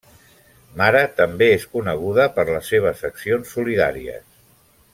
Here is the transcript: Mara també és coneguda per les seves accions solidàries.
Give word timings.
Mara 0.79 1.01
també 1.19 1.49
és 1.57 1.67
coneguda 1.77 2.25
per 2.39 2.47
les 2.53 2.73
seves 2.73 3.05
accions 3.11 3.53
solidàries. 3.59 4.27